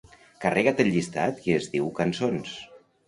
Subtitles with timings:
[0.45, 2.57] Carrega't el llistat que es diu "cançons".